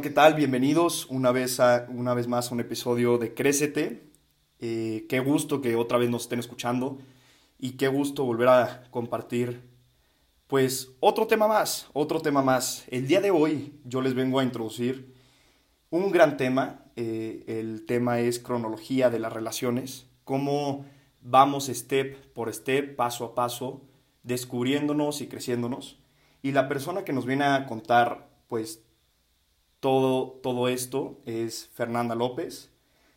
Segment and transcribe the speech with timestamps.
[0.00, 0.32] ¿qué tal?
[0.32, 4.08] Bienvenidos una vez, a, una vez más a un episodio de Crécete.
[4.58, 6.98] Eh, qué gusto que otra vez nos estén escuchando
[7.58, 9.60] y qué gusto volver a compartir
[10.46, 12.84] pues otro tema más, otro tema más.
[12.88, 15.12] El día de hoy yo les vengo a introducir
[15.90, 16.86] un gran tema.
[16.96, 20.86] Eh, el tema es cronología de las relaciones, cómo
[21.20, 23.82] vamos step por step, paso a paso,
[24.22, 25.98] descubriéndonos y creciéndonos.
[26.40, 28.82] Y la persona que nos viene a contar pues
[29.80, 32.70] todo, todo esto es Fernanda López.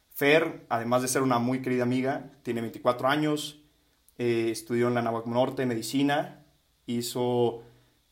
[0.10, 3.62] Fer, además de ser una muy querida amiga, tiene 24 años,
[4.18, 6.46] eh, estudió en la Nahuac Norte medicina,
[6.86, 7.64] hizo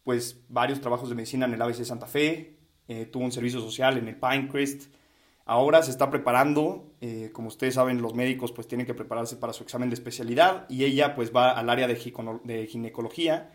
[0.03, 2.57] pues varios trabajos de medicina en el ABC Santa Fe,
[2.87, 4.91] eh, tuvo un servicio social en el Pinecrest.
[5.45, 9.53] Ahora se está preparando, eh, como ustedes saben, los médicos pues tienen que prepararse para
[9.53, 11.95] su examen de especialidad y ella pues va al área de,
[12.67, 13.51] ginecología,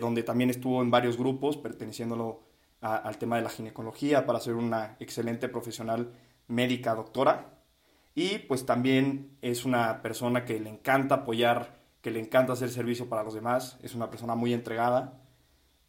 [0.00, 2.49] donde también estuvo en varios grupos perteneciéndolo
[2.80, 6.12] al tema de la ginecología para ser una excelente profesional
[6.48, 7.60] médica doctora.
[8.14, 13.08] Y pues también es una persona que le encanta apoyar, que le encanta hacer servicio
[13.08, 15.14] para los demás, es una persona muy entregada.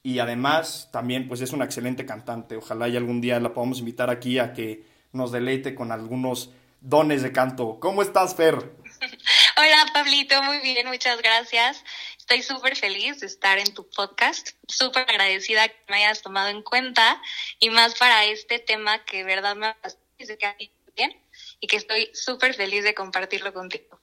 [0.04, 2.58] Y además también pues es una excelente cantante.
[2.58, 7.22] Ojalá y algún día la podamos invitar aquí a que nos deleite con algunos dones
[7.22, 7.80] de canto.
[7.80, 8.56] ¿Cómo estás, Fer?
[9.58, 11.84] Hola, Pablito, muy bien, muchas gracias.
[12.32, 16.64] Estoy súper feliz de estar en tu podcast, súper agradecida que me hayas tomado en
[16.64, 17.22] cuenta
[17.60, 21.12] y más para este tema que de verdad me parece que a ti bien
[21.60, 24.00] y que estoy súper feliz de compartirlo contigo.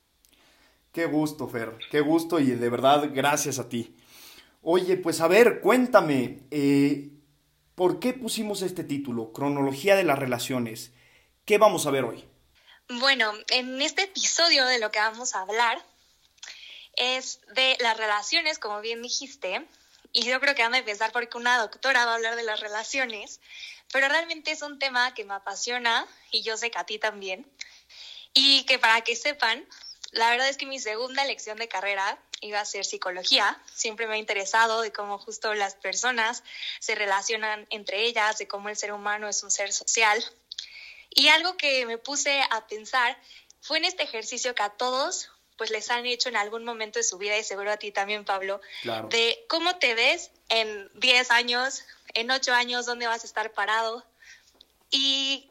[0.93, 3.97] Qué gusto, Fer, qué gusto y de verdad gracias a ti.
[4.61, 7.09] Oye, pues a ver, cuéntame, eh,
[7.75, 10.93] ¿por qué pusimos este título, Cronología de las Relaciones?
[11.47, 12.29] ¿Qué vamos a ver hoy?
[12.91, 15.83] Bueno, en este episodio de lo que vamos a hablar
[16.99, 19.67] es de las relaciones, como bien dijiste,
[20.13, 22.61] y yo creo que van a empezar porque una doctora va a hablar de las
[22.61, 23.41] relaciones,
[23.93, 27.51] pero realmente es un tema que me apasiona y yo sé que a ti también.
[28.35, 29.67] Y que para que sepan,
[30.13, 33.61] la verdad es que mi segunda elección de carrera iba a ser psicología.
[33.75, 36.43] Siempre me ha interesado de cómo justo las personas
[36.81, 40.23] se relacionan entre ellas, de cómo el ser humano es un ser social.
[41.11, 43.19] Y algo que me puse a pensar
[43.61, 47.03] fue en este ejercicio que a todos pues les han hecho en algún momento de
[47.03, 48.61] su vida y seguro a ti también, Pablo,
[49.11, 54.07] de cómo te ves en 10 años, en 8 años, dónde vas a estar parado.
[54.91, 55.51] Y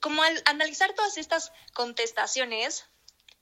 [0.00, 2.86] como al analizar todas estas contestaciones,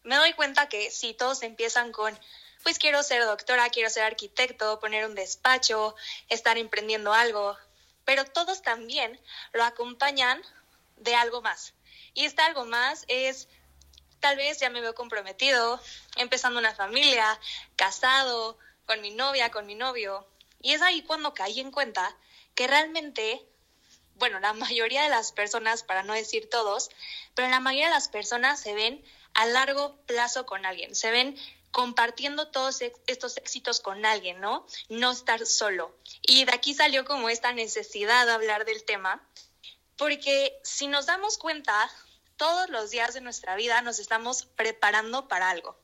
[0.03, 2.17] me doy cuenta que si todos empiezan con,
[2.63, 5.97] pues quiero ser doctora, quiero ser arquitecto, poner un despacho,
[6.29, 7.57] estar emprendiendo algo,
[8.05, 9.19] pero todos también
[9.55, 10.43] lo acompañan
[10.99, 11.73] de algo más.
[12.13, 13.49] Y este algo más es
[14.25, 15.79] tal vez ya me veo comprometido,
[16.17, 17.39] empezando una familia,
[17.77, 20.27] casado, con mi novia, con mi novio.
[20.63, 22.17] Y es ahí cuando caí en cuenta
[22.55, 23.47] que realmente,
[24.15, 26.89] bueno, la mayoría de las personas, para no decir todos,
[27.35, 29.05] pero la mayoría de las personas se ven
[29.35, 31.39] a largo plazo con alguien, se ven
[31.71, 34.67] compartiendo todos estos éxitos con alguien, ¿no?
[34.89, 35.95] No estar solo.
[36.23, 39.21] Y de aquí salió como esta necesidad de hablar del tema,
[39.99, 41.91] porque si nos damos cuenta,
[42.37, 45.79] todos los días de nuestra vida nos estamos preparando para algo.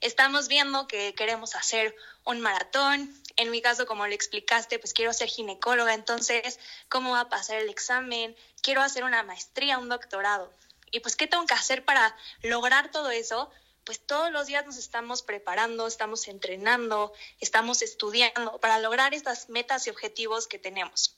[0.00, 1.94] Estamos viendo que queremos hacer
[2.24, 3.14] un maratón.
[3.36, 7.56] En mi caso, como le explicaste, pues quiero ser ginecóloga, entonces, ¿cómo va a pasar
[7.56, 8.36] el examen?
[8.62, 10.52] Quiero hacer una maestría, un doctorado.
[10.90, 13.50] Y pues, ¿qué tengo que hacer para lograr todo eso?
[13.84, 19.86] Pues todos los días nos estamos preparando, estamos entrenando, estamos estudiando para lograr estas metas
[19.86, 21.16] y objetivos que tenemos.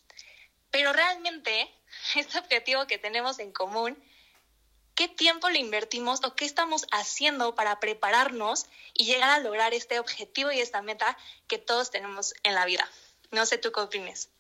[0.71, 1.71] Pero realmente,
[2.15, 4.03] este objetivo que tenemos en común
[4.97, 10.01] qué tiempo le invertimos o qué estamos haciendo para prepararnos y llegar a lograr este
[10.01, 11.17] objetivo y esta meta
[11.47, 12.85] que todos tenemos en la vida.
[13.31, 14.31] No sé tú qué opinas.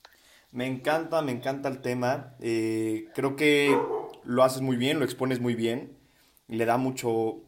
[0.50, 2.34] Me encanta, me encanta el tema.
[2.40, 3.78] Eh, creo que
[4.24, 5.96] lo haces muy bien, lo expones muy bien.
[6.48, 7.42] Y le da mucho,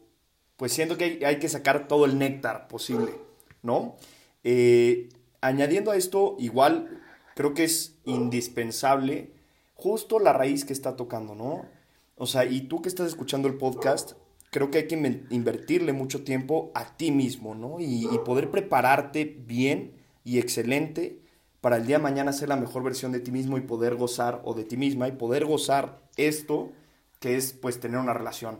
[0.55, 3.15] pues siento que hay, que sacar todo el néctar posible,
[3.63, 3.95] ¿no?
[4.43, 5.09] Eh,
[5.41, 7.01] añadiendo a esto, igual
[7.33, 9.31] creo que es indispensable
[9.73, 11.78] justo la raíz que está tocando, ¿no?
[12.19, 14.11] O sea, y tú que estás escuchando el podcast,
[14.51, 17.79] creo que hay que invertirle mucho tiempo a ti mismo, ¿no?
[17.79, 19.93] Y, poder prepararte bien
[20.25, 21.21] y excelente
[21.61, 24.41] para el día de mañana ser la mejor versión de ti mismo y poder gozar,
[24.43, 26.73] o de ti misma, y poder gozar esto
[27.21, 28.59] que es pues tener una relación.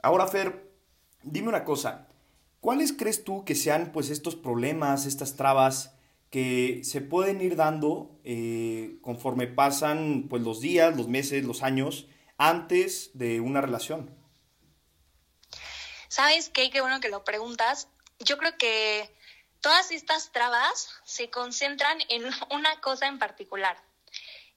[0.00, 0.70] Ahora, Fer,
[1.24, 2.06] dime una cosa,
[2.60, 5.96] ¿cuáles crees tú que sean pues estos problemas, estas trabas
[6.30, 12.06] que se pueden ir dando eh, conforme pasan pues los días, los meses, los años
[12.42, 14.10] antes de una relación?
[16.08, 16.70] ¿Sabes qué?
[16.70, 17.86] Qué bueno que lo preguntas.
[18.18, 19.16] Yo creo que
[19.60, 23.80] todas estas trabas se concentran en una cosa en particular.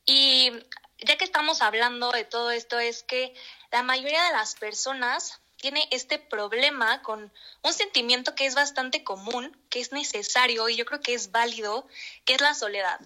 [0.04, 0.52] Y
[0.98, 3.36] ya que estamos hablando de todo esto, es que
[3.72, 7.32] la mayoría de las personas tiene este problema con
[7.62, 11.88] un sentimiento que es bastante común, que es necesario y yo creo que es válido,
[12.26, 13.00] que es la soledad.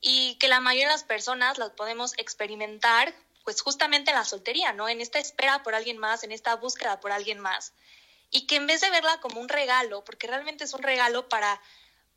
[0.00, 3.14] Y que la mayoría de las personas las podemos experimentar
[3.48, 4.90] pues justamente en la soltería, ¿no?
[4.90, 7.72] En esta espera por alguien más, en esta búsqueda por alguien más.
[8.30, 11.58] Y que en vez de verla como un regalo, porque realmente es un regalo para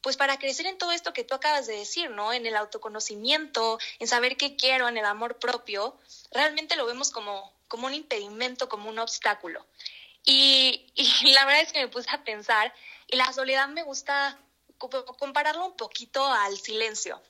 [0.01, 2.33] pues para crecer en todo esto que tú acabas de decir, ¿no?
[2.33, 5.97] En el autoconocimiento, en saber qué quiero, en el amor propio,
[6.33, 9.65] realmente lo vemos como, como un impedimento, como un obstáculo.
[10.25, 12.73] Y, y la verdad es que me puse a pensar,
[13.07, 14.37] y la soledad me gusta
[15.17, 17.21] compararlo un poquito al silencio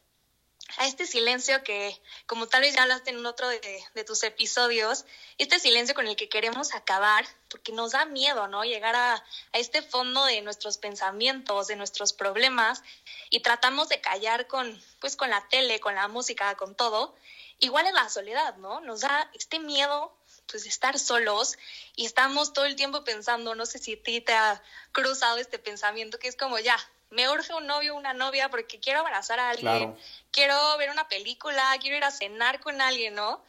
[0.77, 5.05] a este silencio que, como tal vez ya hablaste en otro de, tus episodios,
[5.37, 8.63] este silencio con el que queremos acabar, porque nos da miedo, ¿no?
[8.63, 9.23] Llegar a, a,
[9.53, 12.83] este fondo de nuestros pensamientos, de nuestros problemas,
[13.29, 17.15] y tratamos de callar con, pues, con la tele, con la música, con todo.
[17.59, 18.81] Igual en la soledad, ¿no?
[18.81, 20.15] Nos da este miedo,
[20.47, 21.57] pues, estar solos,
[21.95, 26.17] y estamos todo el tiempo pensando, no sé si a te ha cruzado este pensamiento,
[26.17, 26.77] que es como, ya,
[27.11, 29.95] me urge un novio o una novia porque quiero abrazar a alguien,
[30.31, 33.43] quiero ver una película, quiero ir a cenar con alguien, ¿no?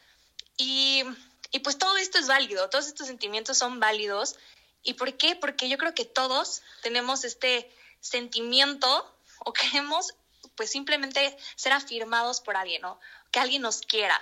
[0.57, 1.05] Y,
[1.53, 4.37] y pues todo esto es válido, todos estos sentimientos son válidos.
[4.83, 5.37] ¿Y por qué?
[5.37, 7.71] Porque yo creo que todos tenemos este
[8.01, 10.15] sentimiento o queremos
[10.57, 13.01] pues simplemente ser afirmados por alguien, ¿no?
[13.31, 14.21] Que alguien nos quiera.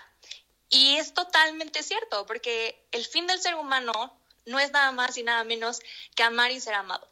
[0.69, 4.14] Y es totalmente cierto, porque el fin del ser humano
[4.46, 5.81] no es nada más y nada menos
[6.14, 7.09] que amar y ser amado.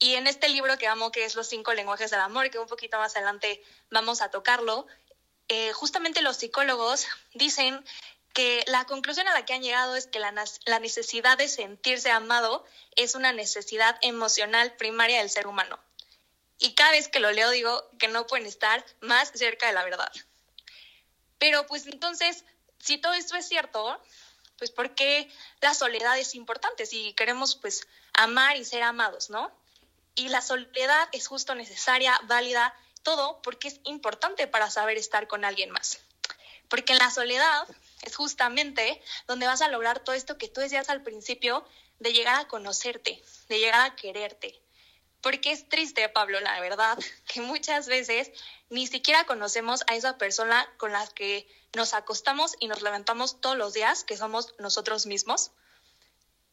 [0.00, 2.66] Y en este libro que amo, que es Los cinco lenguajes del amor, que un
[2.66, 4.86] poquito más adelante vamos a tocarlo,
[5.48, 7.84] eh, justamente los psicólogos dicen
[8.32, 10.32] que la conclusión a la que han llegado es que la,
[10.64, 12.64] la, necesidad de sentirse amado
[12.96, 15.78] es una necesidad emocional primaria del ser humano.
[16.58, 19.84] Y cada vez que lo leo digo que no pueden estar más cerca de la
[19.84, 20.10] verdad.
[21.38, 22.44] Pero pues entonces,
[22.78, 24.00] si todo esto es cierto,
[24.56, 25.30] pues ¿por qué
[25.60, 26.86] la soledad es importante?
[26.86, 29.59] Si queremos pues amar y ser amados, ¿no?
[30.14, 35.44] Y la soledad es justo necesaria, válida, todo porque es importante para saber estar con
[35.44, 35.98] alguien más.
[36.68, 37.66] Porque en la soledad
[38.02, 41.66] es justamente donde vas a lograr todo esto que tú decías al principio,
[41.98, 44.60] de llegar a conocerte, de llegar a quererte.
[45.20, 48.30] Porque es triste, Pablo, la verdad, que muchas veces
[48.70, 53.56] ni siquiera conocemos a esa persona con la que nos acostamos y nos levantamos todos
[53.56, 55.52] los días, que somos nosotros mismos.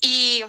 [0.01, 0.43] Y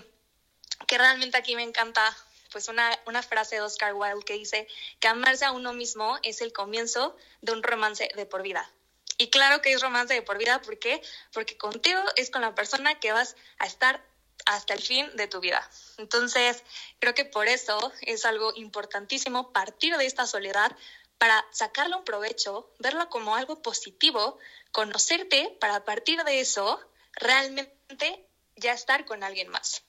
[0.86, 2.16] que realmente aquí me encanta
[2.50, 4.66] pues una, una frase de Oscar Wilde que dice
[5.00, 8.70] que amarse a uno mismo es el comienzo de un romance de por vida.
[9.18, 11.02] Y claro que es romance de por vida, ¿por qué?
[11.32, 14.04] Porque contigo es con la persona que vas a estar
[14.46, 15.68] hasta el fin de tu vida.
[15.98, 16.62] Entonces,
[17.00, 20.74] creo que por eso es algo importantísimo partir de esta soledad
[21.18, 24.38] para sacarle un provecho, verlo como algo positivo,
[24.70, 26.80] conocerte para partir de eso
[27.12, 28.24] realmente
[28.54, 29.82] ya estar con alguien más.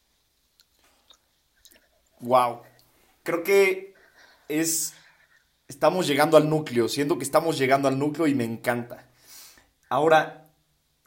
[2.22, 2.62] Wow.
[3.24, 3.94] Creo que
[4.48, 4.94] es.
[5.68, 6.88] Estamos llegando al núcleo.
[6.90, 9.08] Siento que estamos llegando al núcleo y me encanta.
[9.88, 10.50] Ahora,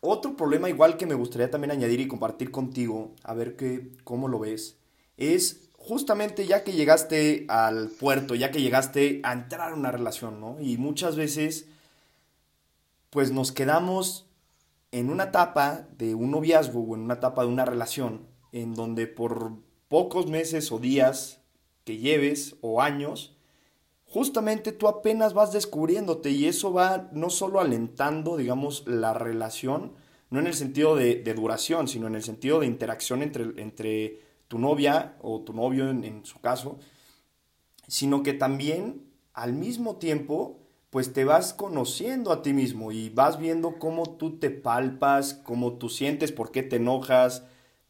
[0.01, 4.29] otro problema igual que me gustaría también añadir y compartir contigo, a ver qué, cómo
[4.29, 4.77] lo ves,
[5.17, 10.41] es justamente ya que llegaste al puerto, ya que llegaste a entrar en una relación,
[10.41, 10.57] ¿no?
[10.61, 11.67] Y muchas veces,
[13.11, 14.27] pues nos quedamos
[14.91, 19.07] en una etapa de un noviazgo o en una etapa de una relación en donde
[19.07, 19.53] por
[19.93, 21.43] pocos meses o días
[21.85, 23.37] que lleves o años,
[24.07, 29.93] justamente tú apenas vas descubriéndote y eso va no solo alentando, digamos, la relación,
[30.31, 34.59] no en el sentido de, duración, sino en el sentido de interacción entre, entre tu
[34.59, 36.79] novia o tu novio en, en su caso,
[37.87, 39.03] sino que también
[39.35, 40.59] al mismo tiempo
[40.89, 45.75] pues te vas conociendo a ti mismo y vas viendo cómo tú te palpas, cómo
[45.75, 47.43] tú sientes, por qué te enojas,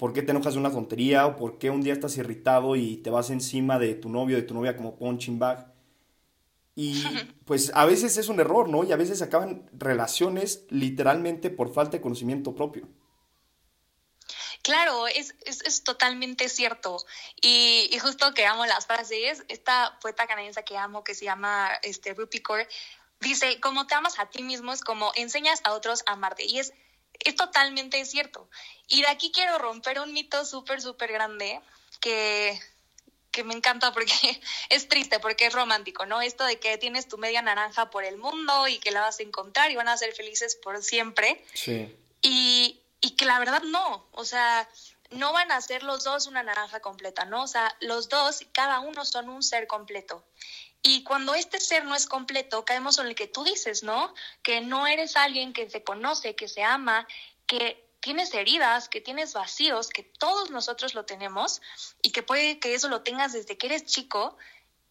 [0.02, 2.96] por qué te enojas de una tontería o por qué un día estás irritado y
[2.96, 5.72] te vas encima de tu novio, de tu novia como punching bag.
[6.74, 7.04] Y
[7.44, 8.82] pues a veces es un error, ¿no?
[8.82, 12.88] Y a veces acaban relaciones literalmente por falta de conocimiento propio.
[14.62, 16.96] Claro, es, es, totalmente cierto.
[17.40, 21.70] Y, y, justo que amo las frases, esta poeta canadiense que amo, que se llama
[21.84, 22.66] este, Rupi Kaur,
[23.20, 26.44] dice, como te amas a ti mismo es como enseñas a otros a amarte.
[26.44, 26.72] Y es
[27.20, 28.48] es totalmente cierto.
[28.88, 31.60] Y de aquí quiero romper un mito súper, súper grande
[32.00, 32.58] que,
[33.30, 34.12] que me encanta porque
[34.68, 36.20] es triste, porque es romántico, ¿no?
[36.20, 39.22] Esto de que tienes tu media naranja por el mundo y que la vas a
[39.22, 41.44] encontrar y van a ser felices por siempre.
[41.54, 41.94] Sí.
[42.20, 44.68] Y, y que la verdad no, o sea,
[45.10, 47.42] no van a ser los dos una naranja completa, ¿no?
[47.42, 50.24] O sea, los dos, cada uno son un ser completo.
[50.82, 54.12] Y cuando este ser no es completo, caemos en el que tú dices, ¿no?
[54.42, 57.06] Que no eres alguien que se conoce, que se ama,
[57.46, 61.62] que tienes heridas, que tienes vacíos, que todos nosotros lo tenemos
[62.02, 64.36] y que puede que eso lo tengas desde que eres chico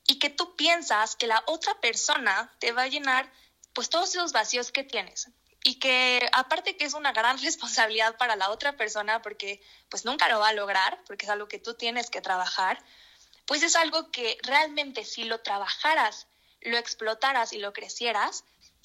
[0.08, 3.30] y que tú piensas que la otra persona te va a llenar
[3.74, 5.30] pues todos esos vacíos que tienes
[5.64, 10.30] y que aparte que es una gran responsabilidad para la otra persona porque pues nunca
[10.30, 12.82] lo va a lograr porque es algo que tú tienes que trabajar,
[13.46, 16.28] pues es algo que realmente si lo trabajaras,
[16.62, 18.44] lo explotaras y lo crecieras,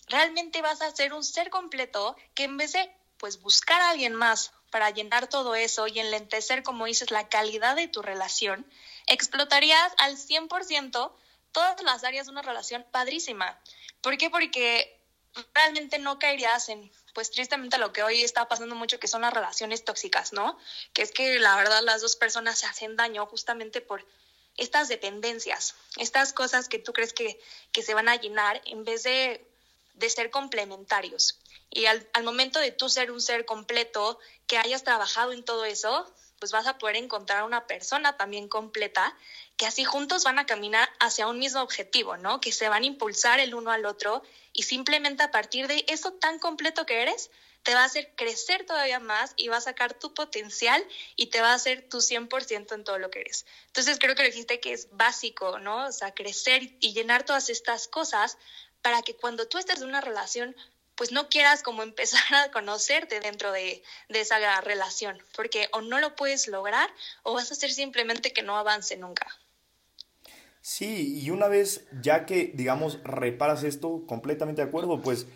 [0.08, 4.14] realmente vas a ser un ser completo que en vez de pues buscar a alguien
[4.14, 8.66] más para llenar todo eso y enlentecer, como dices, la calidad de tu relación,
[9.06, 11.12] explotarías al 100%
[11.52, 13.58] todas las áreas de una relación padrísima.
[14.02, 14.28] ¿Por qué?
[14.28, 15.00] Porque
[15.54, 19.32] realmente no caerías en, pues tristemente lo que hoy está pasando mucho, que son las
[19.32, 20.58] relaciones tóxicas, ¿no?
[20.92, 24.06] Que es que la verdad las dos personas se hacen daño justamente por
[24.56, 27.40] estas dependencias, estas cosas que tú crees que,
[27.72, 29.46] que se van a llenar en vez de,
[29.94, 31.38] de ser complementarios.
[31.70, 35.64] Y al, al, momento de tú ser un ser completo, que hayas trabajado en todo
[35.64, 39.16] eso, pues vas a poder encontrar una persona también completa,
[39.56, 42.40] que así juntos van a caminar hacia un mismo objetivo, ¿no?
[42.40, 44.22] Que se van a impulsar el uno al otro
[44.52, 47.30] y simplemente a partir de eso tan completo que eres,
[47.66, 50.80] te va a hacer crecer todavía más y va a sacar tu potencial
[51.16, 53.44] y te va a hacer tu 100% en todo lo que eres.
[53.66, 55.86] Entonces creo que lo dijiste que es básico, ¿no?
[55.86, 58.38] O sea, crecer y llenar todas estas cosas
[58.82, 60.54] para que cuando tú estés en una relación
[60.94, 65.98] pues no quieras como empezar a conocerte dentro de, de, esa relación, porque o no
[65.98, 66.88] lo puedes lograr
[67.24, 69.26] o vas a hacer simplemente que no avance nunca.
[70.60, 75.26] Sí, y una vez ya que, digamos, reparas esto, completamente de acuerdo, pues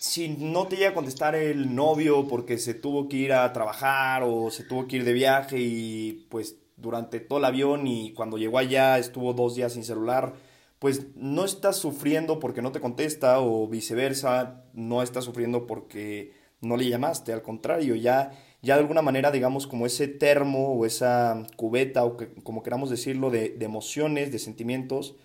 [0.00, 4.22] si no te llega a contestar el novio porque se tuvo que ir a trabajar
[4.24, 8.38] o se tuvo que ir de viaje y pues durante todo el avión y cuando
[8.38, 10.34] llegó allá estuvo dos días sin celular,
[10.78, 16.76] pues no estás sufriendo porque no te contesta o viceversa, no estás sufriendo porque no
[16.76, 18.30] le llamaste, al contrario, ya,
[18.62, 22.88] ya de alguna manera, digamos, como ese termo o esa cubeta o que, como queramos
[22.90, 25.16] decirlo, de, de emociones, de sentimientos,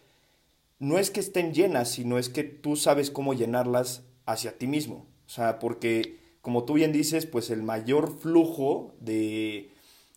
[0.79, 5.07] no es que estén llenas, sino es que tú sabes cómo llenarlas hacia ti mismo.
[5.25, 9.71] O sea, porque como tú bien dices, pues el mayor flujo de,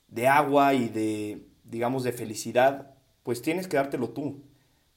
[0.09, 4.43] de agua y de, digamos, de felicidad, pues tienes que dártelo tú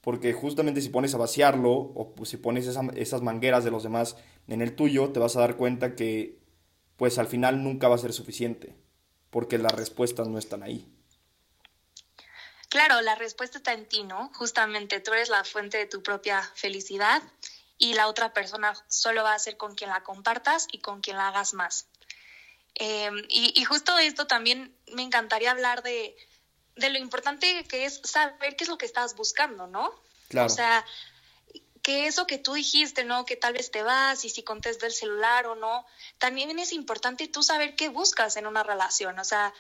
[0.01, 4.15] porque justamente si pones a vaciarlo o si pones esas mangueras de los demás
[4.47, 6.39] en el tuyo, te vas a dar cuenta que
[6.95, 8.75] pues al final nunca va a ser suficiente,
[9.29, 10.91] porque las respuestas no están ahí.
[12.69, 14.31] Claro, la respuesta está en ti, ¿no?
[14.33, 17.21] Justamente tú eres la fuente de tu propia felicidad
[17.79, 21.17] y la otra persona solo va a ser con quien la compartas y con quien
[21.17, 21.87] la hagas más.
[22.75, 26.15] Eh, y, y justo esto también me encantaría hablar de,
[26.75, 29.91] de lo importante que es saber qué es lo que estás buscando, ¿no?
[30.27, 30.47] Claro.
[30.47, 30.85] O sea,
[31.81, 33.25] que eso que tú dijiste, ¿no?
[33.25, 35.85] Que tal vez te vas y si contestas el celular o no,
[36.17, 39.53] también es importante tú saber qué buscas en una relación, o sea,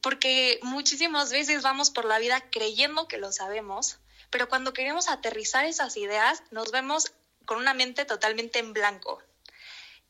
[0.00, 3.98] porque muchísimas veces vamos por la vida creyendo que lo sabemos,
[4.30, 7.12] pero cuando queremos aterrizar esas ideas, nos vemos
[7.44, 9.22] con una mente totalmente en blanco.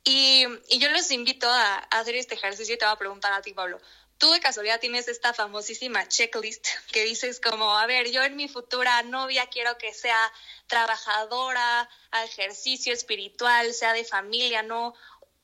[0.04, 3.32] Y, y yo les invito a, a hacer este ejercicio y te voy a preguntar
[3.32, 3.80] a ti, Pablo
[4.18, 8.48] tú de casualidad tienes esta famosísima checklist que dices como, a ver, yo en mi
[8.48, 10.18] futura novia quiero que sea
[10.66, 14.94] trabajadora, a ejercicio espiritual, sea de familia, no,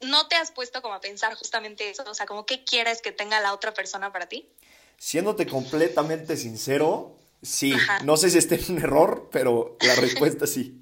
[0.00, 3.12] no te has puesto como a pensar justamente eso, o sea, como qué quieres que
[3.12, 4.48] tenga la otra persona para ti.
[4.96, 10.79] Siéndote completamente sincero, sí, no sé si esté en un error, pero la respuesta sí.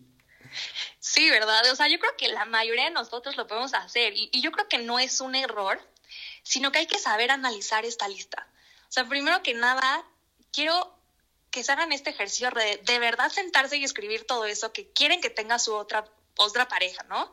[1.00, 1.70] Sí, ¿verdad?
[1.70, 4.68] O sea, yo creo que la mayoría de nosotros lo podemos hacer y, yo creo
[4.68, 5.80] que no es un error,
[6.42, 8.48] sino que hay que saber analizar esta lista.
[8.88, 10.04] O sea, primero que nada,
[10.52, 10.94] quiero
[11.50, 15.20] que se hagan este ejercicio de de verdad sentarse y escribir todo eso que quieren
[15.20, 16.04] que tenga su otra,
[16.36, 17.32] otra pareja, ¿no?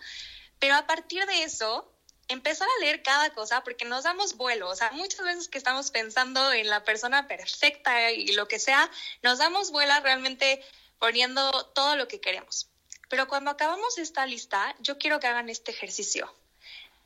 [0.60, 1.92] Pero a partir de eso,
[2.28, 4.70] empezar a leer cada cosa porque nos damos vuelo.
[4.70, 8.90] O sea, muchas veces que estamos pensando en la persona perfecta y lo que sea,
[9.22, 10.64] nos damos vuelo realmente
[11.00, 12.70] poniendo todo lo que queremos.
[13.10, 16.34] Pero cuando acabamos esta lista, yo quiero que hagan este ejercicio.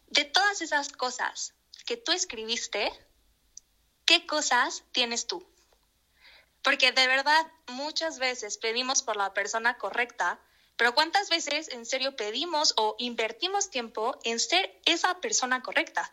[0.07, 1.53] De todas esas cosas
[1.85, 2.91] que tú escribiste,
[4.05, 5.45] ¿qué cosas tienes tú?
[6.63, 10.39] Porque de verdad muchas veces pedimos por la persona correcta,
[10.77, 16.09] pero ¿cuántas veces en serio pedimos o invertimos tiempo en ser esa persona correcta?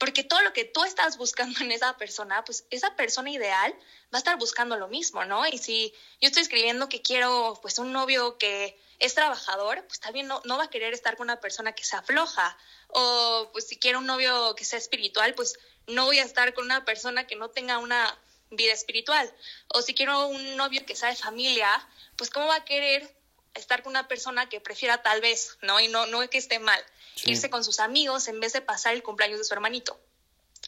[0.00, 3.72] Porque todo lo que tú estás buscando en esa persona, pues esa persona ideal
[4.12, 5.46] va a estar buscando lo mismo, ¿no?
[5.46, 5.92] Y si
[6.22, 10.56] yo estoy escribiendo que quiero pues un novio que es trabajador, pues también no, no
[10.56, 12.56] va a querer estar con una persona que se afloja.
[12.88, 16.64] O pues si quiero un novio que sea espiritual, pues no voy a estar con
[16.64, 18.18] una persona que no tenga una
[18.50, 19.30] vida espiritual.
[19.68, 21.68] O si quiero un novio que sea de familia,
[22.16, 23.14] pues cómo va a querer
[23.52, 25.78] estar con una persona que prefiera tal vez, ¿no?
[25.78, 26.82] Y no, no es que esté mal,
[27.24, 29.98] irse con sus amigos en vez de pasar el cumpleaños de su hermanito.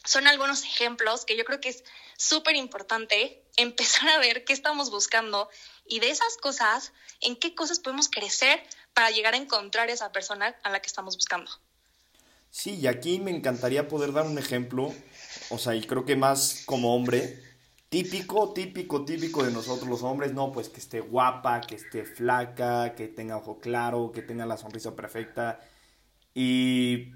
[0.04, 1.85] Son algunos ejemplos que yo creo que es
[2.16, 5.49] súper importante empezar a ver qué estamos buscando
[5.87, 8.62] y de esas cosas, en qué cosas podemos crecer
[8.94, 11.50] para llegar a encontrar esa persona a la que estamos buscando.
[12.50, 14.92] Sí, y aquí me encantaría poder dar un ejemplo,
[15.49, 17.42] o sea, y creo que más como hombre,
[17.88, 22.94] típico, típico, típico de nosotros los hombres, no, pues que esté guapa, que esté flaca,
[22.94, 25.61] que tenga ojo claro, que tenga la sonrisa perfecta.
[26.34, 27.12] Y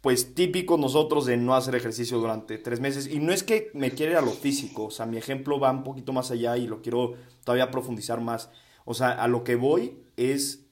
[0.00, 3.06] pues típico nosotros de no hacer ejercicio durante tres meses.
[3.06, 5.84] Y no es que me quiera a lo físico, o sea, mi ejemplo va un
[5.84, 8.50] poquito más allá y lo quiero todavía profundizar más.
[8.84, 10.66] O sea, a lo que voy es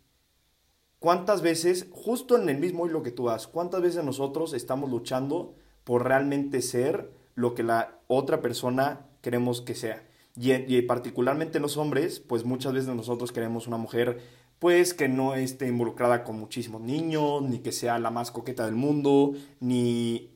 [0.98, 5.54] cuántas veces, justo en el mismo hilo que tú has, cuántas veces nosotros estamos luchando
[5.84, 10.04] por realmente ser lo que la otra persona queremos que sea.
[10.40, 14.20] Y, particularmente los hombres, pues muchas veces nosotros queremos una mujer
[14.58, 18.74] pues que no esté involucrada con muchísimos niños, ni que sea la más coqueta del
[18.74, 20.30] mundo, ni...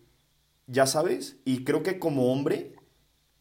[0.67, 2.77] ya sabes, y creo que como hombre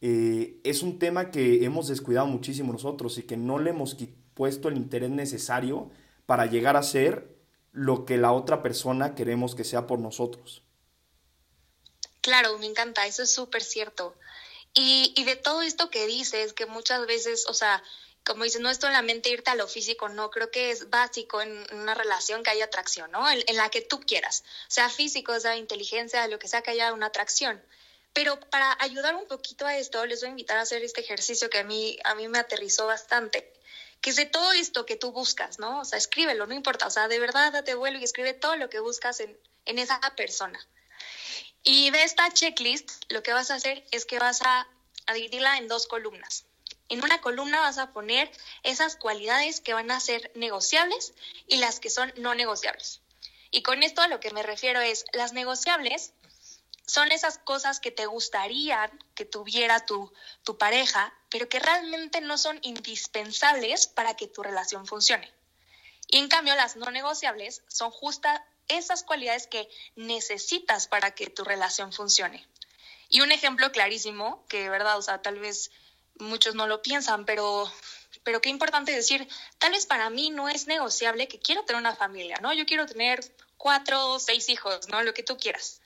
[0.01, 3.95] eh, es un tema que hemos descuidado muchísimo nosotros y que no le hemos
[4.33, 5.91] puesto el interés necesario
[6.25, 7.37] para llegar a ser
[7.71, 10.63] lo que la otra persona queremos que sea por nosotros.
[12.21, 14.15] Claro, me encanta, eso es súper cierto.
[14.73, 17.83] Y, y de todo esto que dices, que muchas veces, o sea,
[18.23, 21.65] como dices, no es solamente irte a lo físico, no, creo que es básico en
[21.73, 23.29] una relación que haya atracción, ¿no?
[23.29, 27.07] En, la que tú quieras, sea físico, sea inteligencia, lo que sea, que haya una
[27.07, 27.61] atracción.
[28.13, 31.49] Pero para ayudar un poquito a esto, les voy a invitar a hacer este ejercicio
[31.49, 33.51] que a mí, a mí me aterrizó bastante,
[34.01, 35.81] que es de todo esto que tú buscas, ¿no?
[35.81, 38.69] O sea, escríbelo, no importa, o sea, de verdad date vuelo y escribe todo lo
[38.69, 40.59] que buscas en, en esa persona.
[41.63, 44.67] Y de esta checklist, lo que vas a hacer es que vas a,
[45.13, 46.45] dividirla en dos columnas.
[46.91, 48.29] En una columna vas a poner
[48.63, 51.13] esas cualidades que van a ser negociables
[51.47, 52.99] y las que son no negociables.
[53.49, 56.11] Y con esto a lo que me refiero es, las negociables
[56.85, 60.11] son esas cosas que te gustarían que tuviera tu,
[60.43, 65.33] tu pareja, pero que realmente no son indispensables para que tu relación funcione.
[66.09, 71.45] Y en cambio, las no negociables son justa, esas cualidades que necesitas para que tu
[71.45, 72.45] relación funcione.
[73.07, 75.71] Y un ejemplo clarísimo, que de verdad, o sea, tal vez
[76.21, 77.71] muchos no lo piensan, pero,
[78.23, 81.95] pero qué importante decir, tal vez para mí no es negociable que quiero tener una
[81.95, 82.53] familia, ¿no?
[82.53, 83.23] Yo quiero tener
[83.57, 85.03] cuatro o seis hijos, ¿no?
[85.03, 85.81] Lo que tú quieras.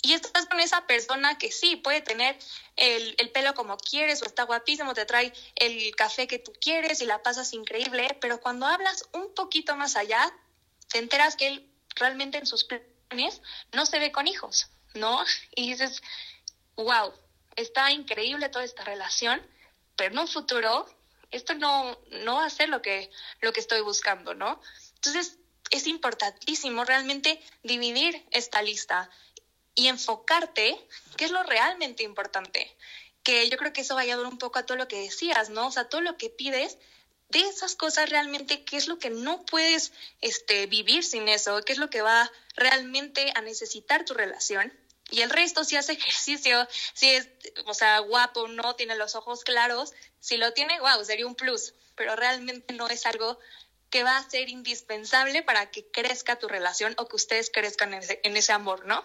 [0.00, 2.38] Y estás con esa persona que sí, puede tener
[2.76, 7.00] el, el, pelo como quieres o está guapísimo, te trae el café que tú quieres
[7.00, 10.32] y la pasas increíble, pero cuando hablas un poquito más allá,
[10.88, 15.24] te enteras que él realmente en sus planes no se ve con hijos, ¿no?
[15.56, 16.02] Y dices,
[16.76, 17.12] wow,
[17.56, 19.44] está increíble toda esta relación,
[19.98, 20.86] pero en un futuro
[21.30, 23.10] esto no, no va a ser lo que,
[23.42, 24.62] lo que estoy buscando, ¿no?
[24.94, 25.36] Entonces,
[25.70, 29.10] es importantísimo realmente dividir esta lista
[29.74, 30.78] y enfocarte
[31.16, 32.74] qué es lo realmente importante.
[33.22, 35.50] Que yo creo que eso va a ayudar un poco a todo lo que decías,
[35.50, 35.66] ¿no?
[35.66, 36.78] O sea, todo lo que pides
[37.28, 41.74] de esas cosas realmente qué es lo que no puedes este, vivir sin eso, qué
[41.74, 44.72] es lo que va realmente a necesitar tu relación.
[45.10, 47.28] Y el resto, si hace ejercicio, si es,
[47.66, 51.74] o sea, guapo, no tiene los ojos claros, si lo tiene, wow, sería un plus,
[51.94, 53.38] pero realmente no es algo
[53.90, 58.00] que va a ser indispensable para que crezca tu relación o que ustedes crezcan en
[58.00, 59.02] ese, en ese amor, ¿no?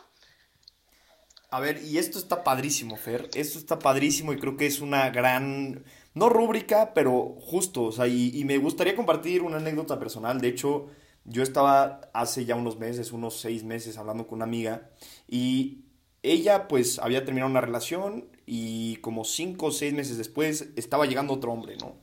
[1.50, 5.12] A ver, y esto está padrísimo, Fer, esto está padrísimo y creo que es una
[5.12, 5.86] gran
[6.16, 10.42] no rúbrica, pero justo, o sea, y, me gustaría compartir una anécdota personal.
[10.42, 10.88] De hecho,
[11.26, 14.90] yo estaba hace ya unos meses, unos seis meses, hablando con una amiga
[15.28, 15.86] y
[16.24, 21.34] ella pues había terminado una relación y como cinco o seis meses después estaba llegando
[21.34, 21.96] otro hombre, ¿no?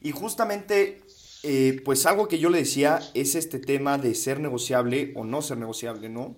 [0.00, 1.02] Y justamente,
[1.42, 5.42] eh, pues algo que yo le decía es este tema de ser negociable o no
[5.42, 6.36] ser negociable, ¿no?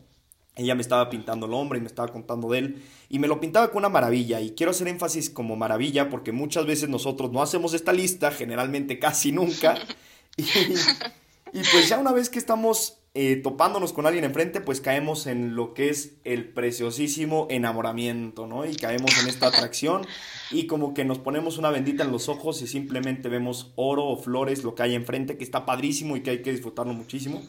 [0.56, 3.40] Ella me estaba pintando el hombre y me estaba contando de él y me lo
[3.40, 7.42] pintaba con una maravilla y quiero hacer énfasis como maravilla porque muchas veces nosotros no
[7.42, 9.78] hacemos esta lista, generalmente casi nunca.
[11.50, 15.56] Y, pues ya una vez que estamos eh, topándonos con alguien enfrente, pues caemos en
[15.56, 18.64] lo que es el preciosísimo enamoramiento, ¿no?
[18.64, 20.06] Y caemos en esta atracción
[20.52, 24.22] y como que nos ponemos una bendita en los ojos y simplemente vemos oro o
[24.22, 27.42] flores, lo que hay enfrente, que está padrísimo y que hay que disfrutarlo muchísimo.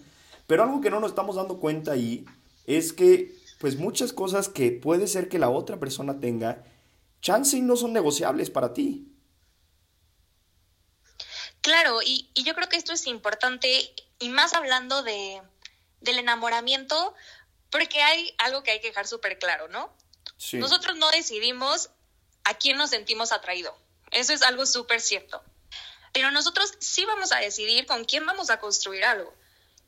[0.47, 2.25] Pero algo que no nos estamos dando cuenta ahí
[2.65, 6.63] es que pues muchas cosas que puede ser que la otra persona tenga,
[7.21, 9.05] chance y no son negociables para ti.
[11.62, 15.39] Claro, y, yo creo que esto es importante, y más hablando de,
[16.01, 17.15] del enamoramiento,
[17.69, 19.93] porque hay algo que hay que dejar súper claro, ¿no?
[20.53, 21.89] Nosotros no decidimos
[22.43, 23.77] a quién nos sentimos atraído.
[24.12, 25.43] Eso es algo súper cierto.
[26.13, 29.33] Pero nosotros sí vamos a decidir con quién vamos a construir algo.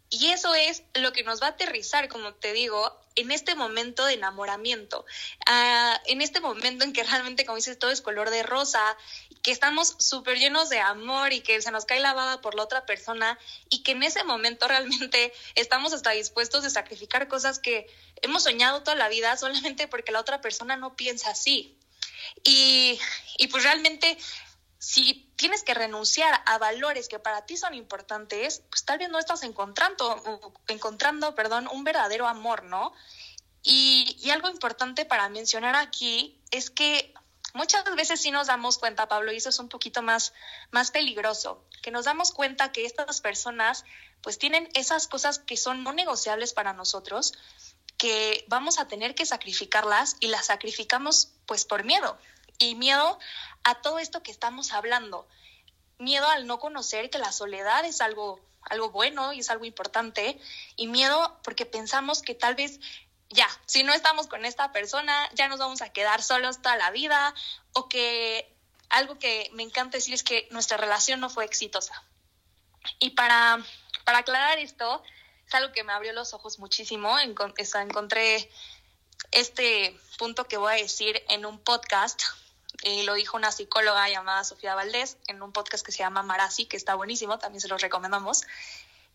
[0.09, 4.05] Y eso es lo que nos va a aterrizar, como te digo, en este momento
[4.05, 5.05] de enamoramiento,
[5.45, 8.97] ah, en este momento en que realmente, como dices, todo es color de rosa,
[9.41, 12.63] que estamos súper llenos de amor y que se nos cae la baba por la
[12.63, 17.87] otra persona y que en ese momento realmente estamos hasta dispuestos de sacrificar cosas que
[18.21, 21.77] hemos soñado toda la vida solamente porque la otra persona no piensa así.
[22.43, 22.99] Y,
[23.37, 24.17] y pues realmente
[24.77, 29.19] si tienes que renunciar a valores que para ti son importantes, pues tal vez no
[29.19, 32.93] estás encontrando, encontrando, perdón, un verdadero amor, ¿no?
[33.63, 37.13] Y, y algo importante para mencionar aquí es que
[37.53, 40.33] muchas veces sí nos damos cuenta, Pablo, y eso es un poquito más,
[40.71, 43.85] más peligroso, que nos damos cuenta que estas personas
[44.21, 47.33] pues tienen esas cosas que son no negociables para nosotros,
[47.97, 52.17] que vamos a tener que sacrificarlas y las sacrificamos pues por miedo.
[52.57, 53.19] Y miedo
[53.63, 55.27] a todo esto que estamos hablando.
[55.97, 60.39] Miedo al no conocer que la soledad es algo, algo bueno y es algo importante.
[60.75, 62.79] Y miedo porque pensamos que tal vez
[63.31, 66.91] ya, si no estamos con esta persona, ya nos vamos a quedar solos toda la
[66.91, 67.33] vida.
[67.73, 68.53] O que
[68.89, 72.03] algo que me encanta decir es que nuestra relación no fue exitosa.
[72.99, 73.59] Y para,
[74.03, 75.01] para aclarar esto,
[75.47, 77.17] es algo que me abrió los ojos muchísimo.
[77.19, 78.49] Encontré
[79.31, 82.21] este punto que voy a decir en un podcast
[82.83, 86.65] y lo dijo una psicóloga llamada Sofía Valdés en un podcast que se llama Marasi,
[86.65, 88.41] que está buenísimo, también se los recomendamos,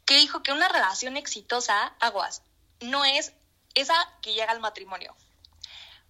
[0.04, 2.42] que dijo que una relación exitosa, aguas,
[2.80, 3.32] no es
[3.76, 5.14] esa que llega al matrimonio.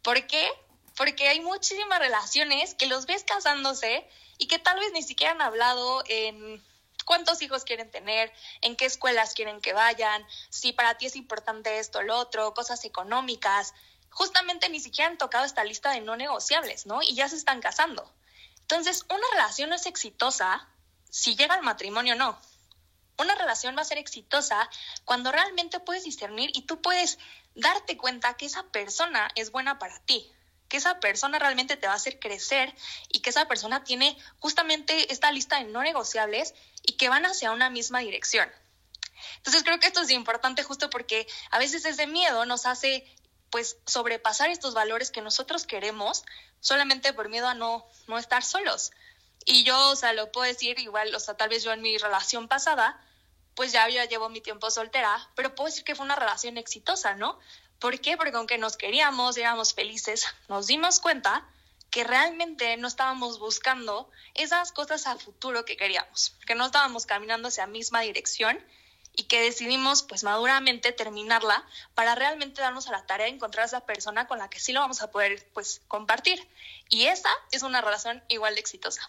[0.03, 0.51] ¿Por qué?
[0.97, 5.43] Porque hay muchísimas relaciones que los ves casándose y que tal vez ni siquiera han
[5.43, 6.65] hablado en
[7.05, 11.79] cuántos hijos quieren tener, en qué escuelas quieren que vayan, si para ti es importante
[11.79, 13.75] esto o lo otro, cosas económicas,
[14.11, 17.03] justamente ni siquiera han tocado esta lista de no negociables, ¿no?
[17.03, 18.11] Y ya se están casando.
[18.61, 20.69] Entonces, una relación no es exitosa
[21.11, 22.39] si llega al matrimonio no.
[23.19, 24.69] Una relación va a ser exitosa
[25.05, 27.19] cuando realmente puedes discernir y tú puedes
[27.57, 30.31] darte cuenta que esa persona es buena para ti,
[30.69, 32.75] que esa persona realmente te va a hacer crecer
[33.09, 37.53] y que esa persona tiene justamente esta lista de no negociables y que van hacia
[37.53, 38.49] una misma dirección.
[39.39, 43.05] Entonces creo que esto es importante justo porque a veces ese miedo nos hace
[43.51, 46.25] pues sobrepasar estos valores que nosotros queremos
[46.61, 48.93] solamente por miedo a no, no estar solos.
[49.45, 51.97] Y yo, o sea, lo puedo decir igual, o sea, tal vez yo en mi
[51.97, 53.01] relación pasada,
[53.57, 57.15] pues ya yo llevo mi tiempo soltera, pero puedo decir que fue una relación exitosa,
[57.15, 57.39] ¿no?
[57.81, 58.17] ¿Por qué?
[58.17, 61.45] Porque aunque nos queríamos, éramos felices, nos dimos cuenta
[61.91, 67.49] que realmente no estábamos buscando esas cosas a futuro que queríamos, que no estábamos caminando
[67.49, 68.59] hacia la misma dirección
[69.17, 71.65] y que decidimos pues maduramente terminarla
[71.95, 74.73] para realmente darnos a la tarea de encontrar a esa persona con la que sí
[74.73, 76.47] lo vamos a poder pues compartir.
[76.91, 79.09] Y esa es una relación igual de exitosa.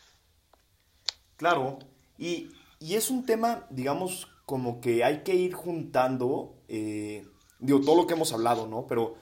[1.36, 1.80] Claro,
[2.18, 7.28] y, es un tema, digamos, como que hay que ir juntando, eh,
[7.60, 8.88] digo, todo lo que hemos hablado, ¿no?
[8.88, 9.14] Pero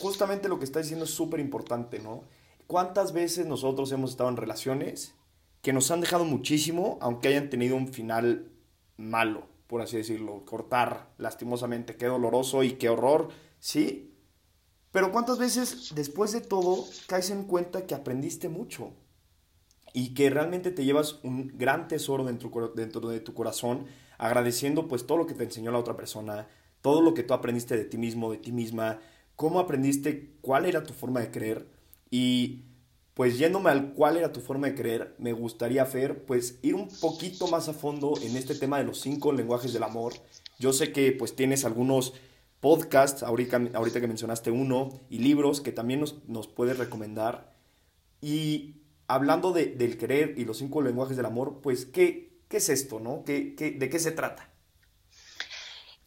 [0.00, 2.22] justamente lo que está diciendo es súper importante, ¿no?
[2.66, 5.14] ¿Cuántas veces nosotros hemos estado en relaciones
[5.60, 8.50] que nos han dejado muchísimo, aunque hayan tenido un final
[8.96, 9.52] malo?
[9.66, 14.14] por así decirlo, cortar lastimosamente, qué doloroso y qué horror, sí.
[14.92, 18.92] Pero cuántas veces después de todo caes en cuenta que aprendiste mucho
[19.92, 23.86] y que realmente te llevas un gran tesoro dentro, dentro de tu corazón,
[24.18, 26.48] agradeciendo pues todo lo que te enseñó la otra persona,
[26.80, 29.00] todo lo que tú aprendiste de ti mismo, de ti misma,
[29.36, 31.66] cómo aprendiste, cuál era tu forma de creer
[32.10, 32.64] y
[33.14, 36.88] pues yéndome al cuál era tu forma de creer, me gustaría, Fer, pues ir un
[37.00, 40.14] poquito más a fondo en este tema de los cinco lenguajes del amor.
[40.58, 42.14] Yo sé que pues tienes algunos
[42.58, 43.60] podcasts, ahorita,
[44.00, 47.54] que mencionaste uno, y libros que también nos, nos puedes recomendar.
[48.20, 52.68] Y hablando de, del querer y los cinco lenguajes del amor, pues, ¿qué, qué es
[52.68, 53.24] esto, no?
[53.26, 54.48] ¿Qué, de qué se trata?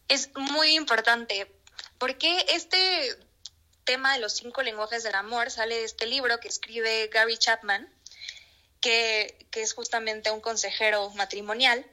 [0.08, 1.46] Es muy importante,
[1.98, 3.18] porque este
[3.84, 7.86] tema de los cinco lenguajes del amor sale de este libro que escribe Gary Chapman,
[8.80, 11.84] que, que es justamente un consejero matrimonial.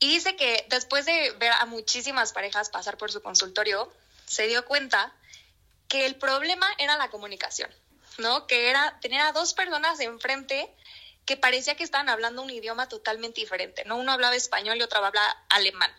[0.00, 3.90] Y dice que después de ver a muchísimas parejas pasar por su consultorio,
[4.26, 5.16] se dio cuenta
[5.88, 7.70] que el problema era la comunicación,
[8.18, 8.46] ¿no?
[8.46, 10.70] Que era tener a dos personas enfrente
[11.24, 13.96] que parecía que estaban hablando un idioma totalmente diferente, ¿no?
[13.96, 15.90] Uno hablaba español y otro hablaba alemán.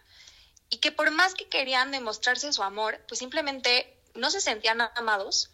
[0.69, 5.49] Y que por más que querían demostrarse su amor, pues simplemente no se sentían amados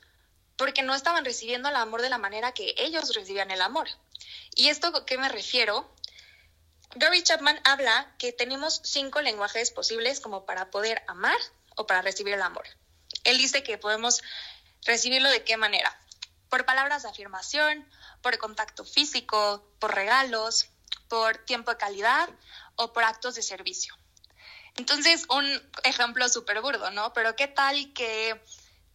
[0.55, 3.87] porque no estaban recibiendo el amor de la manera que ellos recibían el amor.
[4.55, 5.89] ¿Y esto a qué me refiero?
[6.95, 11.37] Gary Chapman habla que tenemos cinco lenguajes posibles como para poder amar
[11.75, 12.65] o para recibir el amor.
[13.23, 14.21] Él dice que podemos
[14.85, 15.97] recibirlo de qué manera.
[16.49, 17.87] Por palabras de afirmación,
[18.21, 20.69] por contacto físico, por regalos,
[21.07, 22.29] por tiempo de calidad
[22.75, 23.95] o por actos de servicio.
[24.75, 25.45] Entonces, un
[25.83, 27.13] ejemplo súper burdo, ¿no?
[27.13, 28.41] Pero ¿qué tal que,